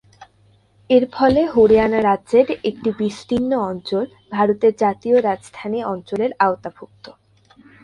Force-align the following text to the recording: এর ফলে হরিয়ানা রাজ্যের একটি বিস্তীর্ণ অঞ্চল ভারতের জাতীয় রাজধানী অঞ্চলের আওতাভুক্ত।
এর 0.89 1.03
ফলে 1.13 1.41
হরিয়ানা 1.45 1.99
রাজ্যের 2.01 2.47
একটি 2.63 2.89
বিস্তীর্ণ 2.99 3.51
অঞ্চল 3.69 4.05
ভারতের 4.31 4.73
জাতীয় 4.75 5.17
রাজধানী 5.21 5.79
অঞ্চলের 5.83 6.31
আওতাভুক্ত। 6.39 7.05